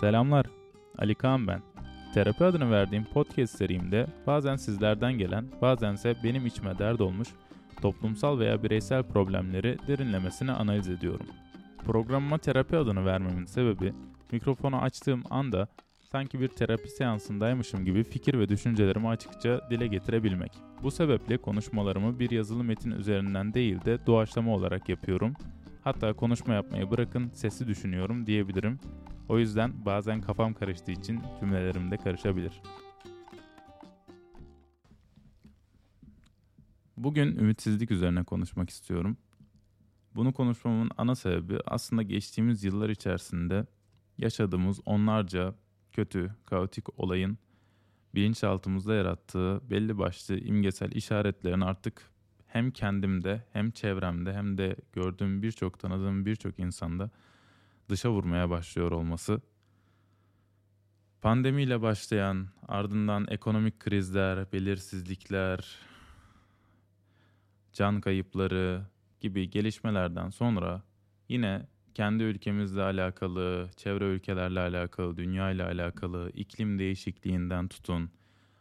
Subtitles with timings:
[0.00, 0.46] Selamlar,
[0.98, 1.62] Ali Kaan ben.
[2.14, 7.28] Terapi adını verdiğim podcast serimde bazen sizlerden gelen, bazense benim içime dert olmuş
[7.82, 11.26] toplumsal veya bireysel problemleri derinlemesine analiz ediyorum.
[11.84, 13.92] Programıma terapi adını vermemin sebebi
[14.32, 15.68] mikrofonu açtığım anda
[16.12, 20.52] sanki bir terapi seansındaymışım gibi fikir ve düşüncelerimi açıkça dile getirebilmek.
[20.82, 25.34] Bu sebeple konuşmalarımı bir yazılı metin üzerinden değil de doğaçlama olarak yapıyorum.
[25.84, 28.80] Hatta konuşma yapmayı bırakın sesi düşünüyorum diyebilirim.
[29.28, 32.62] O yüzden bazen kafam karıştığı için cümlelerim de karışabilir.
[36.96, 39.16] Bugün ümitsizlik üzerine konuşmak istiyorum.
[40.14, 43.66] Bunu konuşmamın ana sebebi aslında geçtiğimiz yıllar içerisinde
[44.18, 45.54] yaşadığımız onlarca
[45.92, 47.38] kötü, kaotik olayın
[48.14, 52.10] bilinçaltımızda yarattığı belli başlı imgesel işaretlerin artık
[52.46, 57.10] hem kendimde hem çevremde hem de gördüğüm birçok tanıdığım birçok insanda
[57.88, 59.40] dışa vurmaya başlıyor olması.
[61.22, 65.78] Pandemiyle başlayan ardından ekonomik krizler, belirsizlikler,
[67.72, 68.86] can kayıpları
[69.20, 70.82] gibi gelişmelerden sonra
[71.28, 78.10] yine kendi ülkemizle alakalı, çevre ülkelerle alakalı, dünya ile alakalı, iklim değişikliğinden tutun,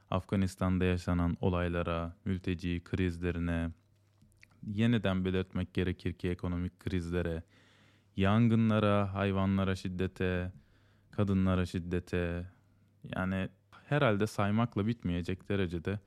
[0.09, 3.69] Afganistan'da yaşanan olaylara, mülteci krizlerine,
[4.67, 7.43] yeniden belirtmek gerekir ki ekonomik krizlere,
[8.17, 10.51] yangınlara, hayvanlara şiddete,
[11.11, 12.51] kadınlara şiddete,
[13.15, 13.49] yani
[13.85, 15.99] herhalde saymakla bitmeyecek derecede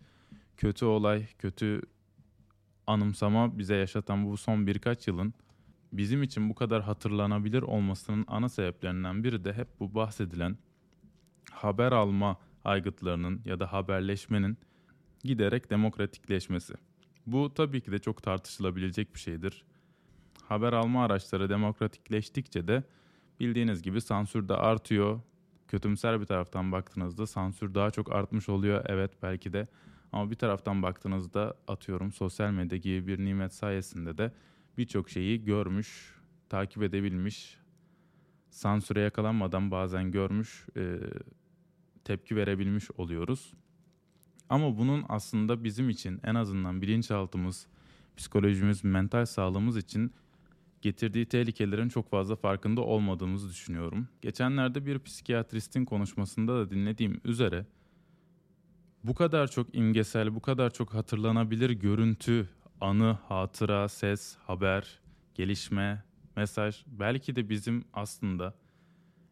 [0.56, 1.82] kötü olay, kötü
[2.86, 5.34] anımsama bize yaşatan bu son birkaç yılın
[5.92, 10.58] bizim için bu kadar hatırlanabilir olmasının ana sebeplerinden biri de hep bu bahsedilen
[11.50, 14.58] haber alma aygıtlarının ya da haberleşmenin
[15.24, 16.74] giderek demokratikleşmesi.
[17.26, 19.64] Bu tabii ki de çok tartışılabilecek bir şeydir.
[20.48, 22.82] Haber alma araçları demokratikleştikçe de
[23.40, 25.20] bildiğiniz gibi sansür de artıyor.
[25.68, 28.84] Kötümser bir taraftan baktığınızda sansür daha çok artmış oluyor.
[28.86, 29.68] Evet belki de
[30.12, 34.32] ama bir taraftan baktığınızda atıyorum sosyal medya gibi bir nimet sayesinde de
[34.78, 36.14] birçok şeyi görmüş,
[36.48, 37.58] takip edebilmiş,
[38.50, 40.98] sansüre yakalanmadan bazen görmüş, e,
[42.04, 43.52] tepki verebilmiş oluyoruz.
[44.48, 47.66] Ama bunun aslında bizim için en azından bilinçaltımız,
[48.16, 50.12] psikolojimiz, mental sağlığımız için
[50.82, 54.08] getirdiği tehlikelerin çok fazla farkında olmadığımızı düşünüyorum.
[54.22, 57.66] Geçenlerde bir psikiyatristin konuşmasında da dinlediğim üzere
[59.04, 62.48] bu kadar çok imgesel, bu kadar çok hatırlanabilir görüntü,
[62.80, 65.00] anı, hatıra, ses, haber,
[65.34, 66.02] gelişme,
[66.36, 68.54] mesaj belki de bizim aslında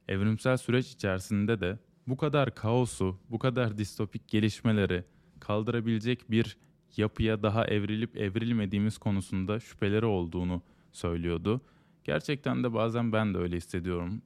[0.08, 5.04] evrimsel süreç içerisinde de bu kadar kaosu, bu kadar distopik gelişmeleri
[5.40, 6.56] kaldırabilecek bir
[6.96, 10.62] yapıya daha evrilip evrilmediğimiz konusunda şüpheleri olduğunu
[10.96, 11.60] söylüyordu.
[12.04, 14.22] Gerçekten de bazen ben de öyle hissediyorum.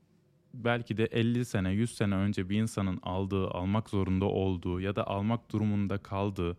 [0.54, 5.06] Belki de 50 sene, 100 sene önce bir insanın aldığı, almak zorunda olduğu ya da
[5.06, 6.56] almak durumunda kaldığı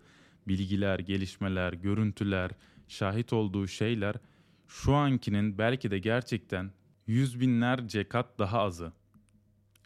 [0.48, 2.52] bilgiler, gelişmeler, görüntüler,
[2.88, 4.16] şahit olduğu şeyler
[4.68, 6.72] şu ankinin belki de gerçekten
[7.08, 8.94] yüz binlerce kat daha azı.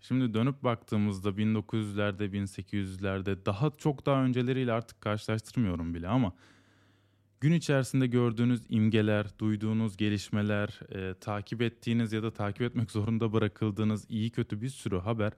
[0.01, 6.33] Şimdi dönüp baktığımızda 1900'lerde, 1800'lerde daha çok daha önceleriyle artık karşılaştırmıyorum bile ama
[7.41, 14.05] gün içerisinde gördüğünüz imgeler, duyduğunuz gelişmeler, e, takip ettiğiniz ya da takip etmek zorunda bırakıldığınız
[14.09, 15.33] iyi kötü bir sürü haber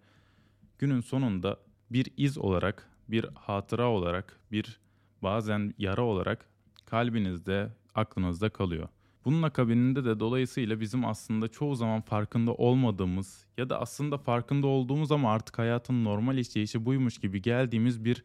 [0.79, 1.59] günün sonunda
[1.91, 4.79] bir iz olarak, bir hatıra olarak, bir
[5.23, 6.45] bazen yara olarak
[6.85, 8.87] kalbinizde, aklınızda kalıyor.
[9.25, 15.11] Bunun akabininde de dolayısıyla bizim aslında çoğu zaman farkında olmadığımız ya da aslında farkında olduğumuz
[15.11, 18.23] ama artık hayatın normal işleyişi buymuş gibi geldiğimiz bir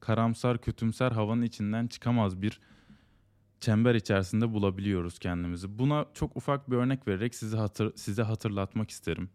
[0.00, 2.60] karamsar, kötümser havanın içinden çıkamaz bir
[3.60, 5.78] çember içerisinde bulabiliyoruz kendimizi.
[5.78, 9.30] Buna çok ufak bir örnek vererek size hatır, size hatırlatmak isterim.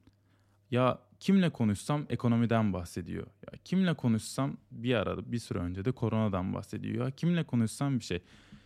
[0.71, 3.27] Ya kimle konuşsam ekonomiden bahsediyor.
[3.27, 7.05] Ya kimle konuşsam bir arada bir süre önce de koronadan bahsediyor.
[7.05, 8.19] Ya kimle konuşsam bir şey.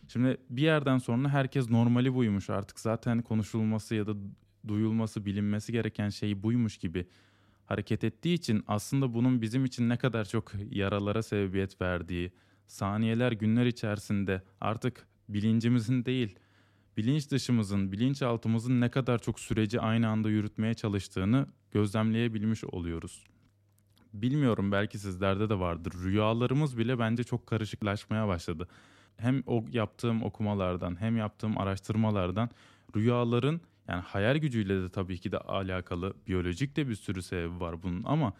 [0.08, 4.14] Şimdi bir yerden sonra herkes normali buymuş artık zaten konuşulması ya da
[4.68, 7.06] duyulması, bilinmesi gereken şey buymuş gibi
[7.66, 12.32] hareket ettiği için aslında bunun bizim için ne kadar çok yaralara sebebiyet verdiği,
[12.66, 16.38] saniyeler, günler içerisinde artık bilincimizin değil,
[16.96, 23.24] bilinç dışımızın, bilinçaltımızın ne kadar çok süreci aynı anda yürütmeye çalıştığını gözlemleyebilmiş oluyoruz.
[24.14, 25.92] Bilmiyorum belki sizlerde de vardır.
[26.04, 28.68] Rüyalarımız bile bence çok karışıklaşmaya başladı.
[29.16, 32.50] Hem o yaptığım okumalardan hem yaptığım araştırmalardan
[32.96, 37.82] rüyaların yani hayal gücüyle de tabii ki de alakalı biyolojik de bir sürü sebebi var
[37.82, 38.32] bunun ama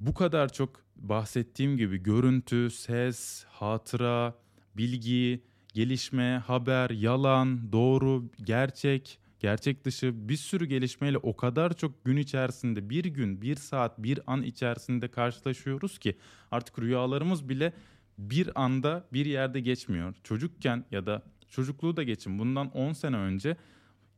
[0.00, 4.34] bu kadar çok bahsettiğim gibi görüntü, ses, hatıra,
[4.76, 5.42] bilgi,
[5.76, 12.90] gelişme, haber, yalan, doğru, gerçek, gerçek dışı bir sürü gelişmeyle o kadar çok gün içerisinde
[12.90, 16.16] bir gün, bir saat, bir an içerisinde karşılaşıyoruz ki
[16.50, 17.72] artık rüyalarımız bile
[18.18, 20.14] bir anda bir yerde geçmiyor.
[20.24, 23.56] Çocukken ya da çocukluğu da geçin bundan 10 sene önce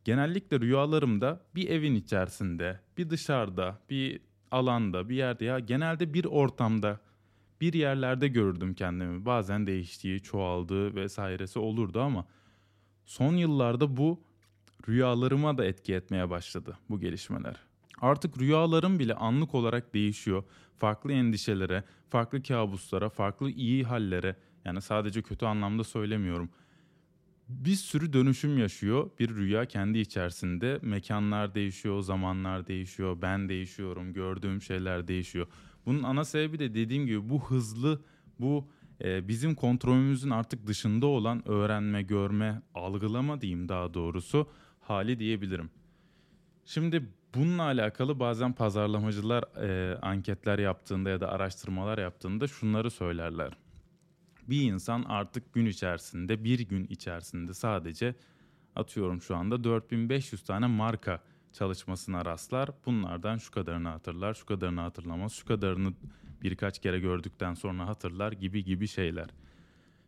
[0.04, 4.20] genellikle rüyalarımda bir evin içerisinde, bir dışarıda, bir
[4.50, 7.00] alanda, bir yerde ya genelde bir ortamda
[7.60, 9.24] bir yerlerde görürdüm kendimi.
[9.24, 12.26] Bazen değiştiği, çoğaldığı vesairesi olurdu ama
[13.04, 14.20] son yıllarda bu
[14.88, 17.56] rüyalarıma da etki etmeye başladı bu gelişmeler.
[18.00, 20.44] Artık rüyalarım bile anlık olarak değişiyor.
[20.76, 26.50] Farklı endişelere, farklı kabuslara, farklı iyi hallere yani sadece kötü anlamda söylemiyorum.
[27.48, 30.78] Bir sürü dönüşüm yaşıyor bir rüya kendi içerisinde.
[30.82, 35.46] Mekanlar değişiyor, zamanlar değişiyor, ben değişiyorum, gördüğüm şeyler değişiyor.
[35.86, 38.00] Bunun ana sebebi de dediğim gibi bu hızlı,
[38.40, 38.68] bu
[39.04, 44.48] e, bizim kontrolümüzün artık dışında olan öğrenme, görme, algılama diyeyim daha doğrusu
[44.80, 45.70] hali diyebilirim.
[46.64, 53.52] Şimdi bununla alakalı bazen pazarlamacılar e, anketler yaptığında ya da araştırmalar yaptığında şunları söylerler.
[54.48, 58.14] Bir insan artık gün içerisinde, bir gün içerisinde sadece
[58.76, 61.20] atıyorum şu anda 4500 tane marka
[61.52, 62.70] çalışmasına rastlar.
[62.86, 65.92] Bunlardan şu kadarını hatırlar, şu kadarını hatırlamaz, şu kadarını
[66.42, 69.28] birkaç kere gördükten sonra hatırlar gibi gibi şeyler.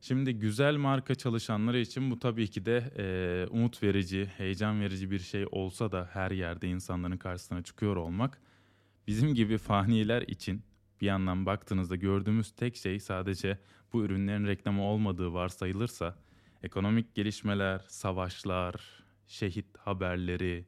[0.01, 5.19] Şimdi güzel marka çalışanları için bu tabii ki de e, umut verici, heyecan verici bir
[5.19, 8.41] şey olsa da her yerde insanların karşısına çıkıyor olmak
[9.07, 10.63] bizim gibi faniler için
[11.01, 13.59] bir yandan baktığınızda gördüğümüz tek şey sadece
[13.93, 16.17] bu ürünlerin reklamı olmadığı varsayılırsa
[16.63, 18.75] ekonomik gelişmeler, savaşlar,
[19.27, 20.65] şehit haberleri,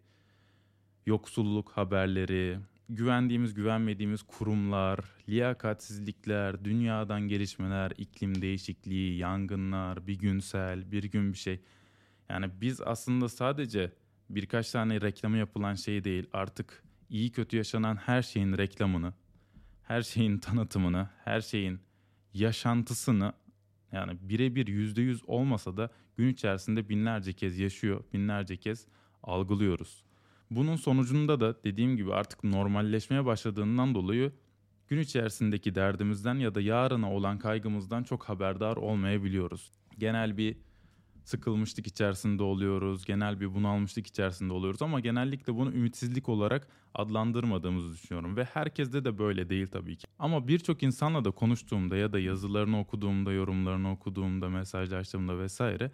[1.07, 2.59] yoksulluk haberleri,
[2.89, 11.61] güvendiğimiz güvenmediğimiz kurumlar, liyakatsizlikler, dünyadan gelişmeler, iklim değişikliği, yangınlar, bir günsel, bir gün bir şey.
[12.29, 13.93] Yani biz aslında sadece
[14.31, 19.15] birkaç tane reklamı yapılan şey değil artık iyi kötü yaşanan her şeyin reklamını,
[19.83, 21.81] her şeyin tanıtımını, her şeyin
[22.35, 23.33] yaşantısını
[23.93, 28.87] yani birebir yüzde yüz olmasa da gün içerisinde binlerce kez yaşıyor, binlerce kez
[29.23, 30.05] algılıyoruz.
[30.57, 34.33] Bunun sonucunda da dediğim gibi artık normalleşmeye başladığından dolayı
[34.89, 39.73] gün içerisindeki derdimizden ya da yarına olan kaygımızdan çok haberdar olmayabiliyoruz.
[39.99, 40.57] Genel bir
[41.25, 48.37] sıkılmışlık içerisinde oluyoruz, genel bir bunalmışlık içerisinde oluyoruz ama genellikle bunu ümitsizlik olarak adlandırmadığımızı düşünüyorum
[48.37, 50.07] ve herkeste de böyle değil tabii ki.
[50.19, 55.91] Ama birçok insanla da konuştuğumda ya da yazılarını okuduğumda, yorumlarını okuduğumda, mesajlaştığımda vesaire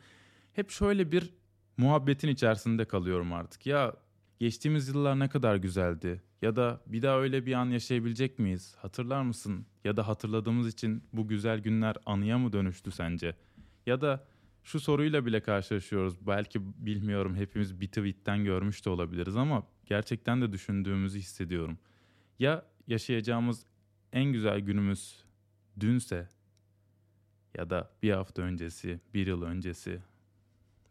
[0.52, 1.34] hep şöyle bir
[1.76, 3.66] muhabbetin içerisinde kalıyorum artık.
[3.66, 3.94] Ya
[4.38, 8.76] Geçtiğimiz yıllar ne kadar güzeldi ya da bir daha öyle bir an yaşayabilecek miyiz?
[8.78, 9.66] Hatırlar mısın?
[9.84, 13.36] Ya da hatırladığımız için bu güzel günler anıya mı dönüştü sence?
[13.86, 14.26] Ya da
[14.62, 16.26] şu soruyla bile karşılaşıyoruz.
[16.26, 21.78] Belki bilmiyorum hepimiz bir tweetten görmüş de olabiliriz ama gerçekten de düşündüğümüzü hissediyorum.
[22.38, 23.66] Ya yaşayacağımız
[24.12, 25.24] en güzel günümüz
[25.80, 26.28] dünse
[27.54, 30.02] ya da bir hafta öncesi, bir yıl öncesi,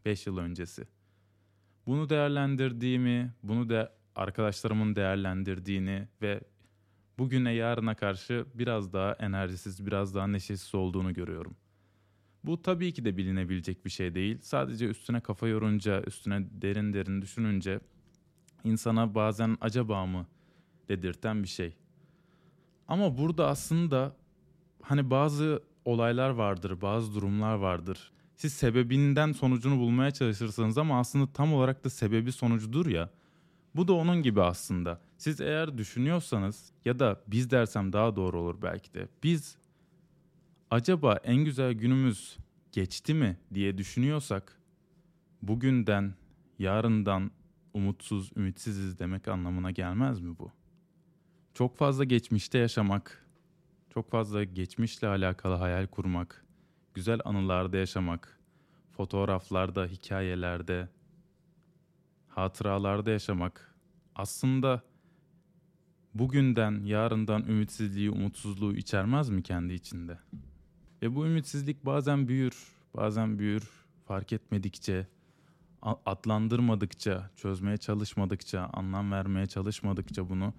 [0.05, 0.87] beş yıl öncesi.
[1.87, 6.41] Bunu değerlendirdiğimi, bunu da arkadaşlarımın değerlendirdiğini ve
[7.19, 11.55] bugüne yarına karşı biraz daha enerjisiz, biraz daha neşesiz olduğunu görüyorum.
[12.43, 14.37] Bu tabii ki de bilinebilecek bir şey değil.
[14.41, 17.79] Sadece üstüne kafa yorunca, üstüne derin derin düşününce
[18.63, 20.27] insana bazen acaba mı
[20.89, 21.73] dedirten bir şey.
[22.87, 24.15] Ama burada aslında
[24.81, 31.53] hani bazı olaylar vardır, bazı durumlar vardır siz sebebinden sonucunu bulmaya çalışırsınız ama aslında tam
[31.53, 33.09] olarak da sebebi sonucudur ya.
[33.75, 35.01] Bu da onun gibi aslında.
[35.17, 39.07] Siz eğer düşünüyorsanız ya da biz dersem daha doğru olur belki de.
[39.23, 39.57] Biz
[40.71, 42.37] acaba en güzel günümüz
[42.71, 44.57] geçti mi diye düşünüyorsak
[45.41, 46.13] bugünden,
[46.59, 47.31] yarından
[47.73, 50.51] umutsuz, ümitsiziz demek anlamına gelmez mi bu?
[51.53, 53.27] Çok fazla geçmişte yaşamak,
[53.93, 56.46] çok fazla geçmişle alakalı hayal kurmak,
[56.97, 58.39] güzel anılarda yaşamak,
[58.91, 60.89] fotoğraflarda, hikayelerde,
[62.27, 63.75] hatıralarda yaşamak
[64.15, 64.81] aslında
[66.13, 70.19] bugünden, yarından ümitsizliği, umutsuzluğu içermez mi kendi içinde?
[71.01, 73.69] Ve bu ümitsizlik bazen büyür, bazen büyür,
[74.05, 75.07] fark etmedikçe,
[75.81, 80.53] adlandırmadıkça, çözmeye çalışmadıkça, anlam vermeye çalışmadıkça bunu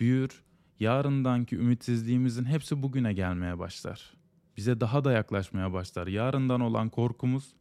[0.00, 0.42] büyür.
[0.80, 4.17] Yarındanki ümitsizliğimizin hepsi bugüne gelmeye başlar
[4.58, 6.06] bize daha da yaklaşmaya başlar.
[6.06, 7.54] Yarından olan korkumuz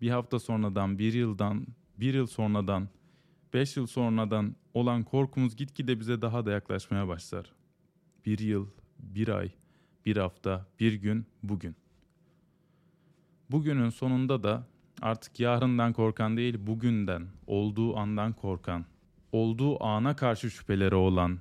[0.00, 1.66] bir hafta sonradan, bir yıldan,
[1.96, 2.88] bir yıl sonradan,
[3.54, 7.52] beş yıl sonradan olan korkumuz gitgide bize daha da yaklaşmaya başlar.
[8.26, 8.66] Bir yıl,
[8.98, 9.50] bir ay,
[10.06, 11.76] bir hafta, bir gün, bugün.
[13.50, 14.66] Bugünün sonunda da
[15.02, 18.84] Artık yarından korkan değil, bugünden, olduğu andan korkan,
[19.32, 21.38] olduğu ana karşı şüpheleri olan,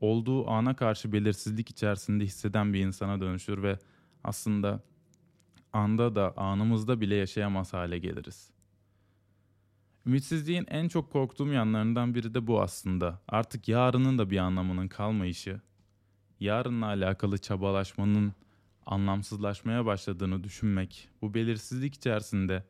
[0.00, 3.78] olduğu ana karşı belirsizlik içerisinde hisseden bir insana dönüşür ve
[4.26, 4.82] aslında
[5.72, 8.50] anda da anımızda bile yaşayamaz hale geliriz.
[10.06, 13.20] Ümitsizliğin en çok korktuğum yanlarından biri de bu aslında.
[13.28, 15.60] Artık yarının da bir anlamının kalmayışı,
[16.40, 18.32] yarınla alakalı çabalaşmanın
[18.86, 22.64] anlamsızlaşmaya başladığını düşünmek, bu belirsizlik içerisinde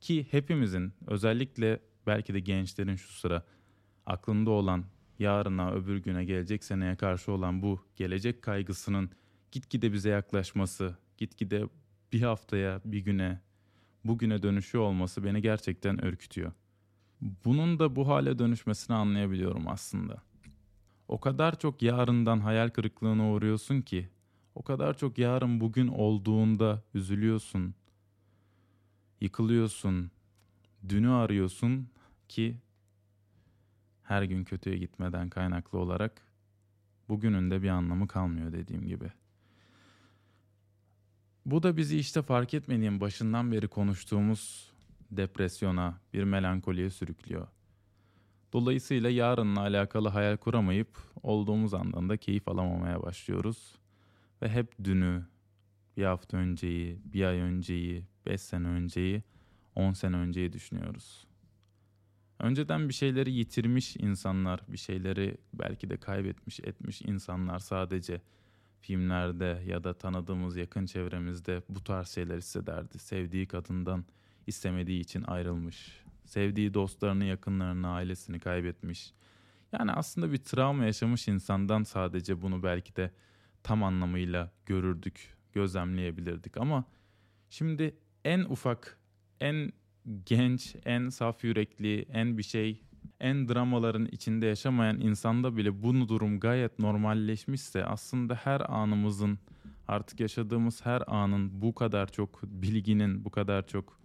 [0.00, 3.44] ki hepimizin özellikle belki de gençlerin şu sıra
[4.06, 4.84] aklında olan
[5.18, 9.10] yarına, öbür güne, gelecek seneye karşı olan bu gelecek kaygısının
[9.52, 11.64] gitgide bize yaklaşması, gitgide
[12.12, 13.40] bir haftaya, bir güne,
[14.04, 16.52] bugüne dönüşüyor olması beni gerçekten ürkütüyor.
[17.44, 20.22] Bunun da bu hale dönüşmesini anlayabiliyorum aslında.
[21.08, 24.08] O kadar çok yarından hayal kırıklığına uğruyorsun ki,
[24.54, 27.74] o kadar çok yarın bugün olduğunda üzülüyorsun,
[29.20, 30.10] yıkılıyorsun,
[30.88, 31.88] dünü arıyorsun
[32.28, 32.56] ki
[34.02, 36.22] her gün kötüye gitmeden kaynaklı olarak
[37.08, 39.12] bugünün de bir anlamı kalmıyor dediğim gibi.
[41.46, 44.72] Bu da bizi işte fark etmediğim başından beri konuştuğumuz
[45.10, 47.48] depresyona, bir melankoliye sürüklüyor.
[48.52, 53.74] Dolayısıyla yarınla alakalı hayal kuramayıp olduğumuz andan da keyif alamamaya başlıyoruz.
[54.42, 55.26] Ve hep dünü,
[55.96, 59.22] bir hafta önceyi, bir ay önceyi, beş sene önceyi,
[59.74, 61.26] on sene önceyi düşünüyoruz.
[62.38, 68.20] Önceden bir şeyleri yitirmiş insanlar, bir şeyleri belki de kaybetmiş etmiş insanlar sadece
[68.82, 72.98] filmlerde ya da tanıdığımız yakın çevremizde bu tarz şeyler hissederdi.
[72.98, 74.04] Sevdiği kadından
[74.46, 76.02] istemediği için ayrılmış.
[76.24, 79.12] Sevdiği dostlarını, yakınlarını, ailesini kaybetmiş.
[79.72, 83.10] Yani aslında bir travma yaşamış insandan sadece bunu belki de
[83.62, 86.56] tam anlamıyla görürdük, gözlemleyebilirdik.
[86.56, 86.84] Ama
[87.50, 88.98] şimdi en ufak,
[89.40, 89.72] en
[90.26, 92.82] genç, en saf yürekli, en bir şey,
[93.22, 99.38] en dramaların içinde yaşamayan insanda bile bu durum gayet normalleşmişse aslında her anımızın
[99.88, 104.00] artık yaşadığımız her anın bu kadar çok bilginin, bu kadar çok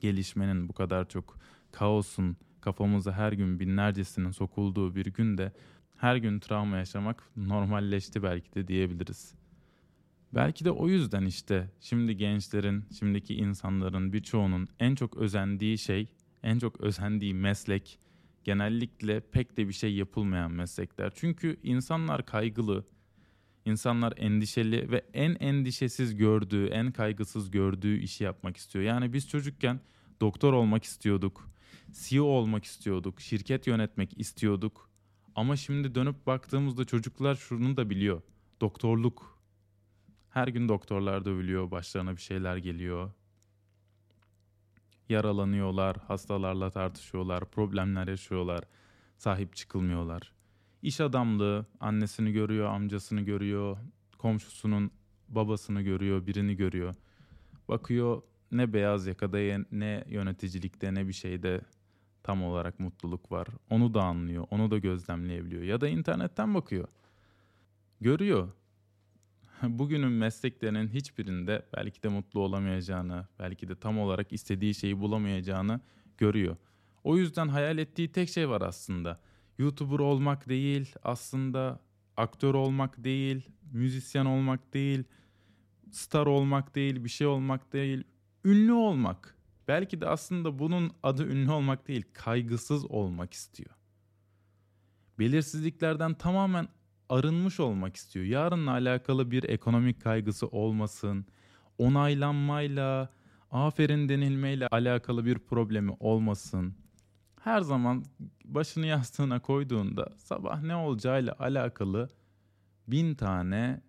[0.00, 1.38] gelişmenin, bu kadar çok
[1.72, 5.52] kaosun kafamıza her gün binlercesinin sokulduğu bir günde
[5.96, 9.34] her gün travma yaşamak normalleşti belki de diyebiliriz.
[10.34, 16.08] Belki de o yüzden işte şimdi gençlerin, şimdiki insanların birçoğunun en çok özendiği şey,
[16.42, 18.03] en çok özendiği meslek
[18.44, 21.12] genellikle pek de bir şey yapılmayan meslekler.
[21.14, 22.84] Çünkü insanlar kaygılı,
[23.64, 28.84] insanlar endişeli ve en endişesiz gördüğü, en kaygısız gördüğü işi yapmak istiyor.
[28.84, 29.80] Yani biz çocukken
[30.20, 31.50] doktor olmak istiyorduk,
[31.92, 34.90] CEO olmak istiyorduk, şirket yönetmek istiyorduk.
[35.34, 38.22] Ama şimdi dönüp baktığımızda çocuklar şunu da biliyor.
[38.60, 39.38] Doktorluk.
[40.30, 43.10] Her gün doktorlar dövülüyor, başlarına bir şeyler geliyor.
[45.08, 48.64] Yaralanıyorlar, hastalarla tartışıyorlar, problemler yaşıyorlar,
[49.18, 50.32] sahip çıkılmıyorlar.
[50.82, 53.76] İş adamlığı, annesini görüyor, amcasını görüyor,
[54.18, 54.90] komşusunun
[55.28, 56.94] babasını görüyor, birini görüyor.
[57.68, 59.38] Bakıyor ne beyaz yakada
[59.72, 61.60] ne yöneticilikte ne bir şeyde
[62.22, 63.48] tam olarak mutluluk var.
[63.70, 65.62] Onu da anlıyor, onu da gözlemleyebiliyor.
[65.62, 66.88] Ya da internetten bakıyor.
[68.00, 68.48] Görüyor.
[69.68, 75.80] Bugünün mesleklerinin hiçbirinde belki de mutlu olamayacağını, belki de tam olarak istediği şeyi bulamayacağını
[76.18, 76.56] görüyor.
[77.04, 79.20] O yüzden hayal ettiği tek şey var aslında.
[79.58, 81.80] YouTuber olmak değil, aslında
[82.16, 85.04] aktör olmak değil, müzisyen olmak değil,
[85.90, 88.04] star olmak değil, bir şey olmak değil,
[88.44, 89.36] ünlü olmak.
[89.68, 93.70] Belki de aslında bunun adı ünlü olmak değil, kaygısız olmak istiyor.
[95.18, 96.68] Belirsizliklerden tamamen
[97.14, 98.24] arınmış olmak istiyor.
[98.24, 101.26] Yarınla alakalı bir ekonomik kaygısı olmasın,
[101.78, 103.08] onaylanmayla,
[103.50, 106.74] aferin denilmeyle alakalı bir problemi olmasın.
[107.40, 108.04] Her zaman
[108.44, 112.08] başını yastığına koyduğunda sabah ne olacağıyla alakalı
[112.88, 113.80] bin tane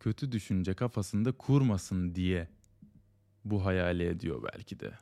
[0.00, 2.48] kötü düşünce kafasında kurmasın diye
[3.44, 4.92] bu hayali ediyor belki de.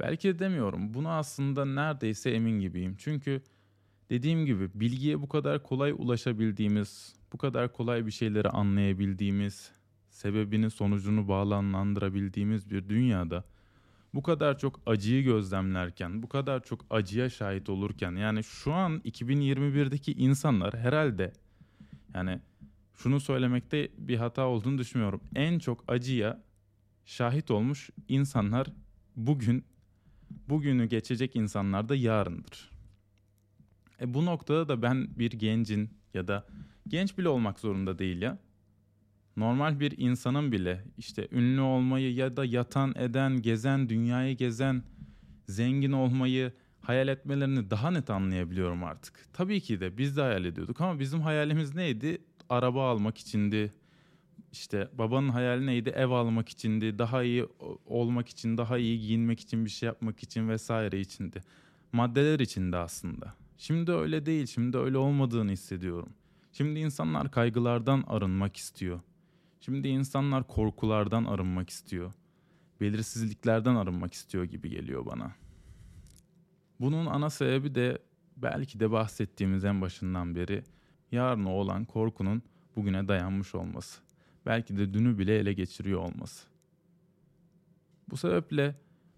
[0.00, 0.94] Belki de demiyorum.
[0.94, 2.94] Bunu aslında neredeyse emin gibiyim.
[2.98, 3.42] Çünkü
[4.12, 9.72] dediğim gibi bilgiye bu kadar kolay ulaşabildiğimiz, bu kadar kolay bir şeyleri anlayabildiğimiz,
[10.10, 13.44] sebebini sonucunu bağlanlandırabildiğimiz bir dünyada
[14.14, 20.12] bu kadar çok acıyı gözlemlerken, bu kadar çok acıya şahit olurken yani şu an 2021'deki
[20.12, 21.32] insanlar herhalde
[22.14, 22.40] yani
[22.94, 25.20] şunu söylemekte bir hata olduğunu düşünmüyorum.
[25.34, 26.42] En çok acıya
[27.04, 28.66] şahit olmuş insanlar
[29.16, 29.64] bugün
[30.48, 32.71] bugünü geçecek insanlar da yarındır.
[34.00, 36.46] E bu noktada da ben bir gencin ya da
[36.88, 38.38] genç bile olmak zorunda değil ya.
[39.36, 44.82] normal bir insanın bile işte ünlü olmayı ya da yatan eden, gezen, dünyayı gezen,
[45.48, 49.26] zengin olmayı hayal etmelerini daha net anlayabiliyorum artık.
[49.32, 52.18] Tabii ki de biz de hayal ediyorduk ama bizim hayalimiz neydi?
[52.48, 53.72] Araba almak içindi.
[54.52, 55.88] İşte babanın hayali neydi?
[55.90, 56.98] Ev almak içindi.
[56.98, 57.46] Daha iyi
[57.86, 61.40] olmak için, daha iyi giyinmek için, bir şey yapmak için vesaire içindi.
[61.92, 63.34] Maddeler içinde aslında.
[63.58, 64.46] Şimdi öyle değil.
[64.46, 66.12] Şimdi öyle olmadığını hissediyorum.
[66.52, 69.00] Şimdi insanlar kaygılardan arınmak istiyor.
[69.60, 72.12] Şimdi insanlar korkulardan arınmak istiyor.
[72.80, 75.32] Belirsizliklerden arınmak istiyor gibi geliyor bana.
[76.80, 77.98] Bunun ana sebebi de
[78.36, 80.64] belki de bahsettiğimiz en başından beri
[81.12, 82.42] yarına olan korkunun
[82.76, 84.00] bugüne dayanmış olması.
[84.46, 86.46] Belki de dünü bile ele geçiriyor olması.
[88.10, 88.74] Bu sebeple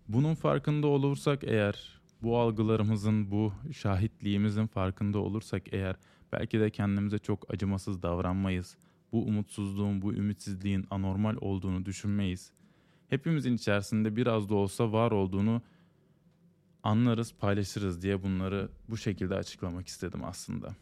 [0.09, 5.97] bunun farkında olursak eğer, bu algılarımızın, bu şahitliğimizin farkında olursak eğer
[6.33, 8.76] belki de kendimize çok acımasız davranmayız.
[9.12, 12.52] Bu umutsuzluğun, bu ümitsizliğin anormal olduğunu düşünmeyiz.
[13.09, 15.62] Hepimizin içerisinde biraz da olsa var olduğunu
[16.83, 20.76] anlarız, paylaşırız diye bunları bu şekilde açıklamak istedim aslında.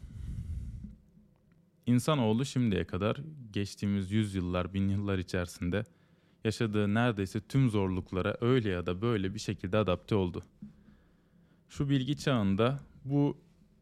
[1.85, 3.21] İnsanoğlu şimdiye kadar
[3.51, 5.83] geçtiğimiz yüzyıllar, bin yıllar içerisinde
[6.43, 10.43] yaşadığı neredeyse tüm zorluklara öyle ya da böyle bir şekilde adapte oldu.
[11.77, 13.37] Şu bilgi çağında bu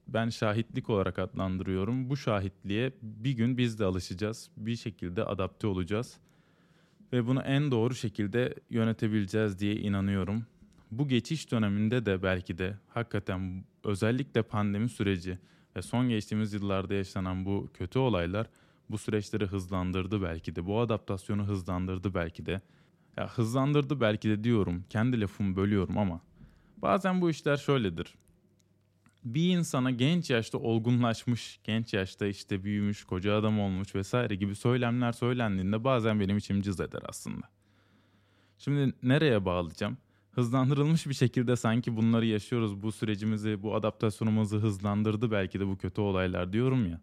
[0.07, 2.09] ben şahitlik olarak adlandırıyorum.
[2.09, 4.49] Bu şahitliğe bir gün biz de alışacağız.
[4.57, 6.17] Bir şekilde adapte olacağız.
[7.13, 10.45] Ve bunu en doğru şekilde yönetebileceğiz diye inanıyorum
[10.91, 15.39] bu geçiş döneminde de belki de hakikaten özellikle pandemi süreci
[15.75, 18.47] ve son geçtiğimiz yıllarda yaşanan bu kötü olaylar
[18.89, 20.65] bu süreçleri hızlandırdı belki de.
[20.65, 22.61] Bu adaptasyonu hızlandırdı belki de.
[23.17, 24.83] Ya hızlandırdı belki de diyorum.
[24.89, 26.21] Kendi lafımı bölüyorum ama
[26.81, 28.15] bazen bu işler şöyledir.
[29.23, 35.11] Bir insana genç yaşta olgunlaşmış, genç yaşta işte büyümüş, koca adam olmuş vesaire gibi söylemler
[35.11, 37.49] söylendiğinde bazen benim içim cız eder aslında.
[38.57, 39.97] Şimdi nereye bağlayacağım?
[40.31, 42.83] hızlandırılmış bir şekilde sanki bunları yaşıyoruz.
[42.83, 47.01] Bu sürecimizi, bu adaptasyonumuzu hızlandırdı belki de bu kötü olaylar diyorum ya.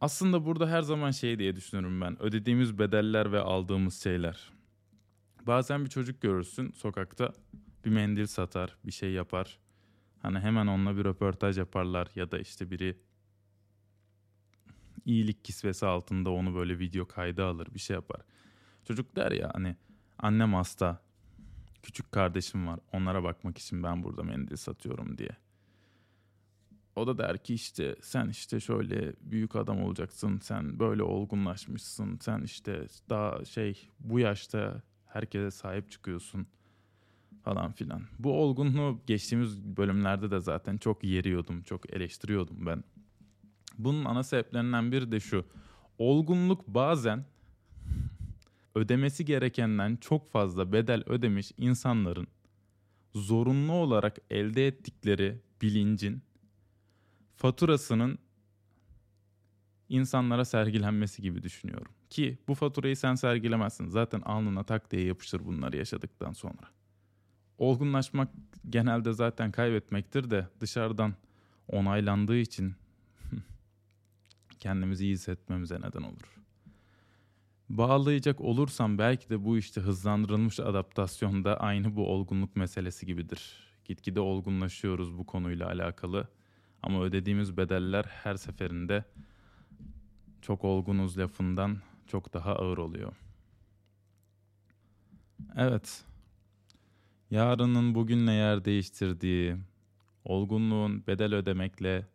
[0.00, 2.22] Aslında burada her zaman şey diye düşünüyorum ben.
[2.22, 4.52] Ödediğimiz bedeller ve aldığımız şeyler.
[5.46, 7.32] Bazen bir çocuk görürsün sokakta
[7.84, 9.58] bir mendil satar, bir şey yapar.
[10.22, 12.98] Hani hemen onunla bir röportaj yaparlar ya da işte biri
[15.04, 18.20] iyilik kisvesi altında onu böyle video kaydı alır, bir şey yapar.
[18.84, 19.76] Çocuk der ya hani
[20.18, 21.02] annem hasta,
[21.82, 22.80] küçük kardeşim var.
[22.92, 25.36] Onlara bakmak için ben burada mendil satıyorum diye.
[26.96, 30.38] O da der ki işte sen işte şöyle büyük adam olacaksın.
[30.38, 32.18] Sen böyle olgunlaşmışsın.
[32.20, 36.46] Sen işte daha şey bu yaşta herkese sahip çıkıyorsun
[37.42, 38.02] falan filan.
[38.18, 42.84] Bu olgunluğu geçtiğimiz bölümlerde de zaten çok yeriyordum, çok eleştiriyordum ben.
[43.78, 45.44] Bunun ana sebeplerinden biri de şu.
[45.98, 47.24] Olgunluk bazen
[48.74, 52.26] ödemesi gerekenden çok fazla bedel ödemiş insanların
[53.14, 56.22] zorunlu olarak elde ettikleri bilincin
[57.36, 58.18] faturasının
[59.88, 61.92] insanlara sergilenmesi gibi düşünüyorum.
[62.10, 63.88] Ki bu faturayı sen sergilemezsin.
[63.88, 66.70] Zaten alnına tak diye yapışır bunları yaşadıktan sonra.
[67.62, 68.28] Olgunlaşmak
[68.70, 71.14] genelde zaten kaybetmektir de dışarıdan
[71.68, 72.74] onaylandığı için
[74.58, 76.42] kendimizi iyi hissetmemize neden olur
[77.78, 83.56] bağlayacak olursam belki de bu işte hızlandırılmış adaptasyonda aynı bu olgunluk meselesi gibidir.
[83.84, 86.28] Gitgide olgunlaşıyoruz bu konuyla alakalı
[86.82, 89.04] ama ödediğimiz bedeller her seferinde
[90.42, 93.12] çok olgunuz lafından çok daha ağır oluyor.
[95.56, 96.04] Evet.
[97.32, 99.56] Yarının bugünle yer değiştirdiği,
[100.24, 102.06] olgunluğun bedel ödemekle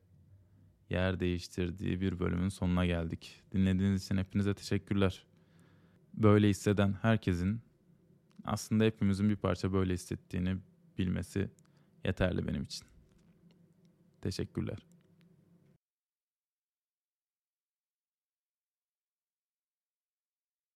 [0.89, 3.41] yer değiştirdiği bir bölümün sonuna geldik.
[3.51, 5.25] Dinlediğiniz için hepinize teşekkürler
[6.13, 7.61] böyle hisseden herkesin
[8.45, 10.57] aslında hepimizin bir parça böyle hissettiğini
[10.97, 11.49] bilmesi
[12.05, 12.87] yeterli benim için.
[14.21, 14.77] Teşekkürler.